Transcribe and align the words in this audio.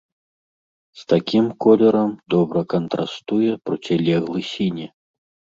З 1.01 1.03
такім 1.13 1.45
колерам 1.65 2.09
добра 2.35 2.61
кантрастуе 2.75 3.51
процілеглы 3.69 4.39
сіні. 4.53 4.91